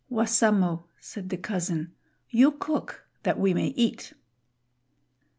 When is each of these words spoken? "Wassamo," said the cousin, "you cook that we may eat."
"Wassamo," 0.09 0.85
said 0.99 1.29
the 1.29 1.37
cousin, 1.37 1.93
"you 2.31 2.53
cook 2.53 3.05
that 3.21 3.37
we 3.39 3.53
may 3.53 3.67
eat." 3.67 4.13